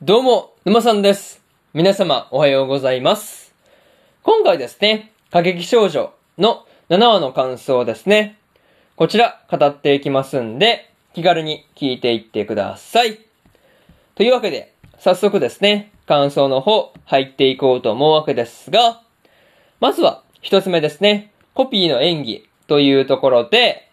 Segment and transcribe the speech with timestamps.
[0.00, 1.42] どうも、沼さんです。
[1.74, 3.52] 皆様、おはようございます。
[4.22, 8.38] 今回ですね、過激少女の7話の感想ですね。
[8.94, 13.18] こちら、語っていきますんで、気軽に聞いていってください。
[14.14, 19.02] というわけで、早速ですね、感想の方、入っていこうと思うわけですが、
[19.80, 23.90] まずは、一つ目ですね、コピーの演技というところで、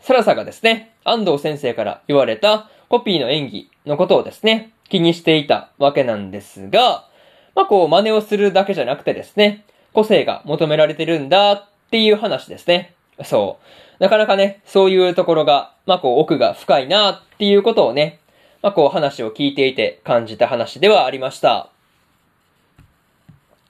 [0.00, 7.06] サラサがですね、安藤先生から言われたコピーの演技のことをですね、気にしていたわけなんですが、
[7.54, 12.94] まあこう真似をするだけじゃなくてですね、個性が求められてるんだっていう話ですね。
[13.24, 13.58] そ
[14.00, 14.02] う。
[14.02, 18.20] なかなかね、そういうところが、まあこう奥が深いなっていうことをね、
[18.62, 21.70] まあこう話を聞いていて感じた話ではありました。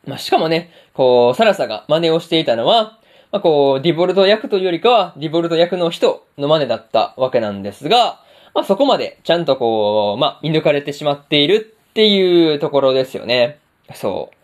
[0.07, 2.99] まあしかもね、こう、サラサが真似をしていたのは、
[3.31, 8.21] まあこう、ディボルト役というよりかは、ディボルト役の人の真似だったわけなんですが、
[8.55, 13.59] まあそこまでちゃんとこう、まあ見抜かれてしまっているっていうところですよね。
[13.95, 14.37] そう。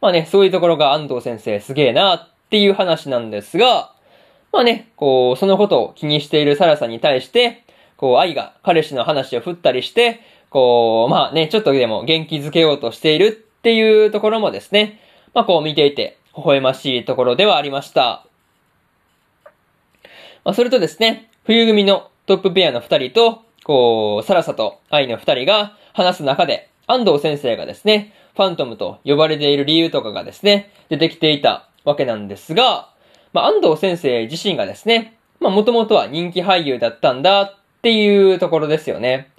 [0.00, 3.92] まあね、そういうところが安藤先生すげえなっていう話なんですが、
[4.52, 7.64] まあね、こう、そのことを気にしているサラさんに対して、
[7.96, 10.20] こう、愛が彼氏の話を振ったりして、
[10.50, 15.00] こう、まあね、ちょっとでも元気づけようとしているっていうところもですね、
[15.32, 18.26] まあこう見ていて、微笑ましいところではありました。
[20.44, 32.90] まあそれとですね、冬組のトップペアの二人と、こう、サラサと愛の二人が話す中で、安藤先生がですね、ファントムと呼ばれている理由とかがですね、出てきていたわけなんですが、
[33.32, 39.30] まあ安藤先生自身がですね、まあもともとは人気俳優だったんだっていうところですよね。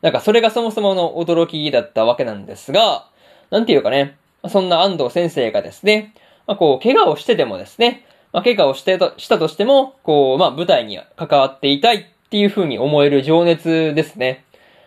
[0.00, 3.08] なんかそれがそもそもの驚きだったわけなんですが、
[3.50, 4.16] なんていうかね、
[4.48, 6.14] そんな安藤先生がですね、
[6.46, 14.46] まあこう、怪我をしてでもですね、まあ怪我をしてと、したとしても、こう、まあ舞台に関わっていたいっていう風に思える情熱ですね。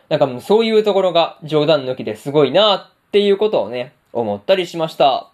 [0.09, 5.29] なんかもうそういうところが冗談抜きですごいなっていうことをね、思ったりしました。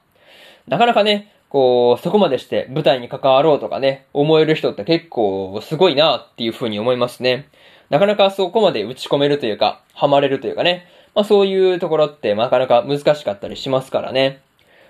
[0.67, 7.48] なかなかね、こう、そこまでして舞台に関わろうとかね、思える人って結構すごいなっていう風に思いますね。
[7.89, 14.42] なかなかそこまで打ち込めるというか、ハマれるというかね、まあそういうところってなかなか難しかったりしますからね。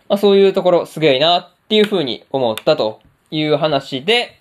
[0.09, 2.99] まあそういうところすげえなっていう風に思ったと
[3.29, 4.39] いう話で、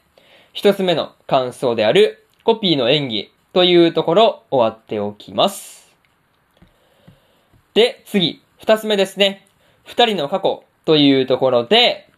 [0.55, 5.95] 一つ目の感想であるコピーの演技というところ終わっておきます。
[7.75, 9.47] で、次、二つ目ですね。
[9.85, 12.11] 二人の過去というところで、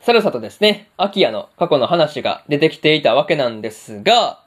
[0.00, 4.40] サラサとですね、アキヤの過去の話が出てきていたわけなんですが、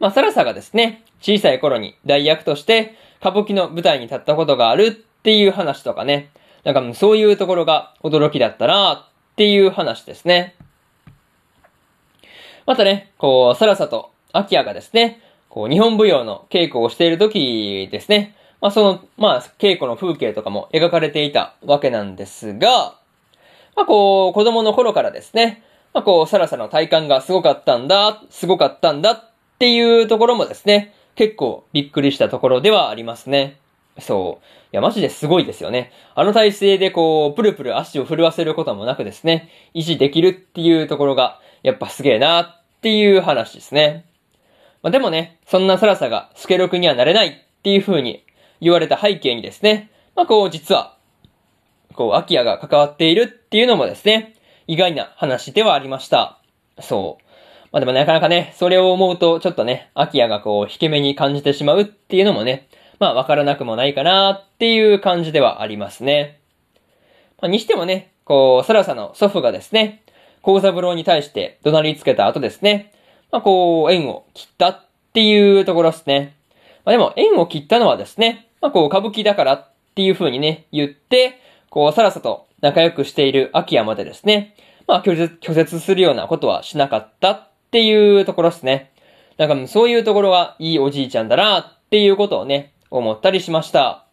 [0.00, 6.30] まあ、サラサがですね、小さい頃に代役として歌舞伎の舞台に立ったことがあるっていう話とかね、
[6.64, 10.55] なんかそういうところが驚きだったなっていう話ですね。
[12.66, 22.98] またね、こう、サラサとアキヤがですね、こう、日本舞踊の稽古をしている時ですね、まあその、まあ稽古の風景とかも描かれていたわけなんですが、
[23.76, 25.62] まあこう、子供の頃からですね、
[25.94, 29.24] まあこう、サラサの体感がすごかったんだ、すごかったんだっ
[29.60, 33.58] ていうところもですね、結構びっくりしたところではありますね。
[33.98, 34.44] そう。
[34.44, 35.92] いや、マジですごいですよね。
[36.14, 44.04] あの体勢でこう、プルプル足を震わせることもなくですね、維持できるっていうところが、やっぱすげえなっていう話ですね。
[44.82, 47.32] まあ、でもね、そんなサラサがスケロクにはなれないっ
[47.62, 48.24] ていう風に
[48.60, 50.96] 言われた背景にですね、まあこう実は、
[51.94, 54.34] こう、アキヤが関わっているっていうのもですね、
[54.66, 56.40] 意外な話ではありました。
[56.80, 57.24] そう。
[57.72, 66.40] まあでもなかなかね、それを思うとちょっとね、アキヤがこう、引け目に感じてしまうっていうのもね、まあわからなくもないかなっていう感じではありますね。
[67.40, 70.02] まあ、にしてもね、こう、サラサの祖父がですね、
[70.46, 72.92] コウザブローに対して怒鳴りつけた後ですね、
[73.32, 74.80] まあこう、縁を切ったっ
[75.12, 76.36] ていうところですね。
[76.84, 84.54] まあでも、縁を切ったのはですね、まあこう、歌舞伎だからっていう風にね、言って、こう、サラサと仲良くしているアキヤまでですね、
[84.86, 88.92] まあ拒絶、拒絶するようなことはしなかったっていうところですね。
[89.38, 94.04] なんかそういうところがいいおじいちゃんだなっていうことをね、思ったりしました。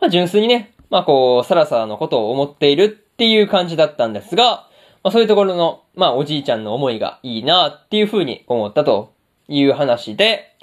[0.00, 4.66] まあ純粋にね、まあこう、サラサラのことを思っているっていう感じだったんですが、
[5.02, 9.14] まあそういうところの、まあおじいちゃんの思いがいいなっていう風に思ったと
[9.48, 10.54] いう話で、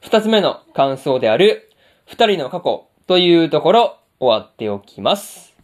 [0.00, 1.70] 二つ目の感想である、
[2.06, 5.54] 二人の過去というところ終わっておきます。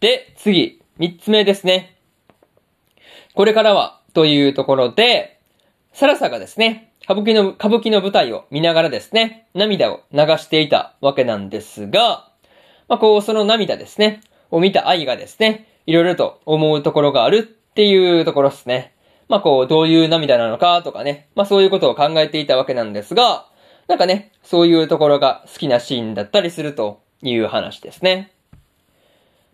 [0.00, 1.96] で、次、三つ目ですね。
[3.34, 5.40] これからはというところで、
[5.92, 12.30] サラサがですね、歌舞伎の、歌舞伎の舞台を見ながらですね、涙を流していたわけなんですが、
[12.88, 14.20] まあこう、その涙ですね、
[14.50, 18.92] を見た愛がですね、いろいろと思うところがあるっていうところですね。
[19.28, 23.46] まあこう、どういう涙なのかとかね、まあそういうことを考えていたわけなんですが、
[23.88, 28.32] なんかね、そういうところが好きなシーンだったりするという話ですね。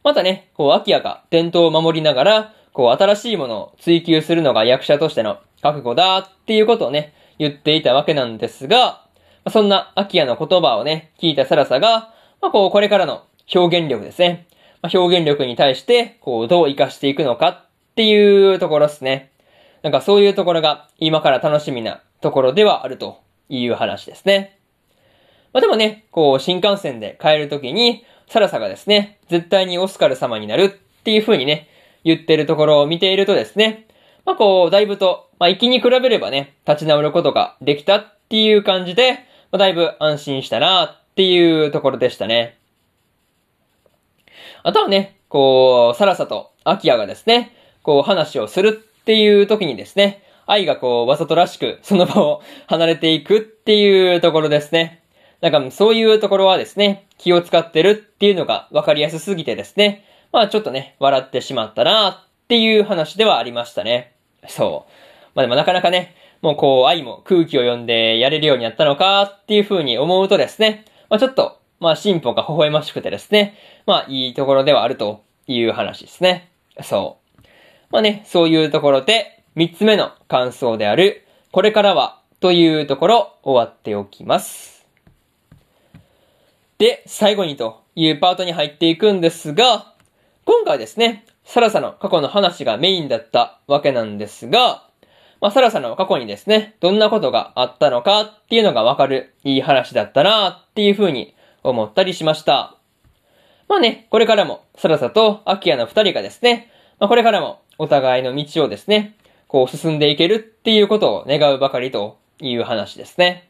[0.03, 9.07] またね、こう、アキヤが伝統を守りながら、こう、新しいものを追求するのが役者としての覚悟だっていうことをね、言っていたわけなんですが、
[9.51, 13.25] そんなアキヤの言葉をね、聞いたサラサが、まあ、こう、これからの
[13.55, 14.47] 表現力ですね。
[14.83, 17.65] まあ、表現力に対して、こう、どう活かしていくのかっ
[17.95, 19.31] ていうところですね。
[19.83, 24.59] なんかそういうところが今から楽しみなところではあるという話ですね。
[25.53, 31.69] まあ、でもね、こう、新幹線で帰るときに、サラサがですね、絶対にオスカル様になるっていう風にね、
[32.05, 33.87] 言ってるところを見ているとですね、
[34.25, 39.13] まあこう、だいぶと、まあ行きに比べればね、立ち直ることができたっていう感じで、
[39.51, 42.59] まあ、だいぶ安心したなっていうところでしたね。
[44.63, 55.03] あとはね、こう、サラサとアキアがですね、こう話をするっていう時にですね、愛がこう、わざとらしくその場を離れていくっていうところですね。
[55.41, 62.15] なんかそういうところはですね、気を使ってるっていうのがわかりやすすぎてですね、まあちょっとね、笑ってしまったなっ
[62.49, 64.15] ていう話ではありましたね。
[64.47, 64.93] そう。
[65.35, 76.49] まあでもなかなかね、もうこう愛も空気を読んでやれるようになったのかっていう風に思うとですね、まあちょっと、まあ進歩が微笑ましくてですね、まあいいところではあるという話ですね。
[76.81, 77.43] そう。
[77.91, 84.87] まあね、そういうところで、三つ目の感想である、これからはというところ終わっておきます。
[86.79, 89.93] で、最後にというパートに入っていくんですが、
[90.45, 94.87] 今回ですね、サラサの過去の話がメインだったわけなんですが、
[95.41, 102.77] まあ、サラサの過去にですね、どんなことがあったのかっていうのがわかるいい話だったなっていうふうに思ったりしました。
[103.69, 109.17] まあね、これからもサラサとアキアの二人がですね、まあ、これからもお互いの道をですね、
[109.47, 113.49] こう進んでいけるっていうことを願うばかりという話ですね。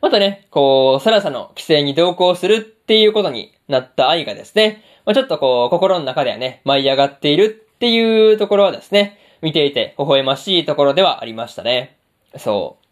[0.00, 7.44] またね、こう、サラサの規制に同行するっていうことになった愛がですね、まあ、ちょっとこう、心の中ではね、舞い上がっている
[7.74, 11.96] っていうところはですね、見ていて微笑ましいところではありましたね。
[12.36, 12.86] そう。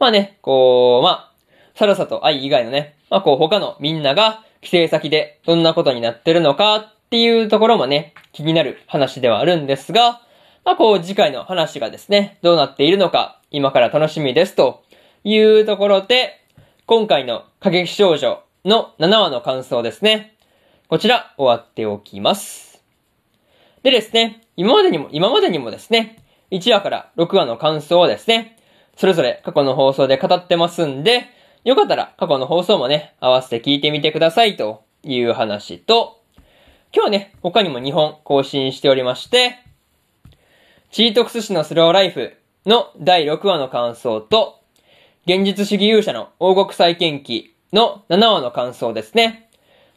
[0.00, 1.31] まあね、こう、まあ、
[1.74, 10.20] サラサと愛以外のね、まあこう他のみんなが帰省先でどんなことになってるのかっていうところもね、気になる話ではあるんですが、
[10.64, 14.82] まあこう次回の話がですね、どうなっているのか今から楽しみですと
[15.24, 16.40] いうところで、
[16.86, 20.36] 今回の過激少女の7話の感想ですね。
[20.88, 22.82] こちら終わっておきます。
[23.82, 28.58] でですね、今までにも、今までにもですね、1話から6話の感想をですね、
[28.96, 31.24] それぞれ過去の放送で語ってますんで、
[31.64, 36.20] よかったら過去の放送もね、合わせて聞いてみてくださいという話と、
[36.92, 39.58] 今日はね、他にも2本更新しておりまして、
[40.90, 42.34] チートクス氏のスローライフ
[42.66, 44.60] の第6話の感想と、
[45.24, 49.48] 現実主義勇者の王国再建記の7話の感想ですね。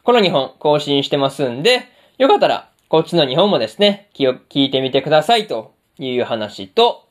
[0.04, 1.82] この2本更新してますんで、
[2.16, 7.08] よかったらこっちの2本もですね、聞いてみてくださいという話と、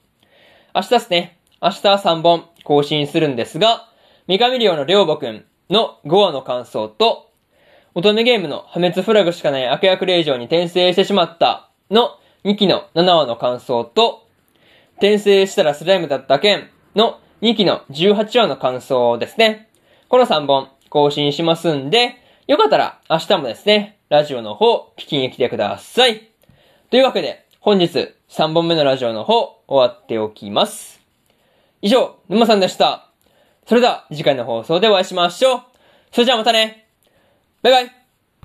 [0.73, 3.89] 明日ですね、明日3本更新するんですが、
[4.27, 7.29] 三上寮の寮母くんの5話の感想と、
[7.93, 14.27] 乙女ゲームの破滅フラグしかない悪役令状に転生してしまったの2期の7話の感想と、
[14.97, 19.69] 転生したらスライムだった件の2期の18話の感想ですね。
[20.09, 22.15] この3本更新しますんで、
[22.47, 26.29] よかったら明日もですね、ラジオの方聞きに来てください。
[26.89, 30.99] というわけで、本日3本目のラジオの方終わっておきます。
[31.81, 33.09] 以上、沼さんでした。
[33.65, 35.61] それでは次回の放送でお会いしましょう。
[36.11, 36.87] それじゃあまたね。
[37.61, 38.04] バイバイ。